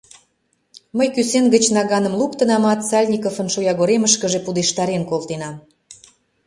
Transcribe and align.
Мый 0.97 1.07
кӱсен 1.15 1.45
гыч 1.53 1.65
наганым 1.75 2.13
луктынамат, 2.19 2.79
Сальниковын 2.89 3.47
шоягоремышкыже 3.53 4.39
пудештарен 4.45 5.03
колтенам. 5.09 5.55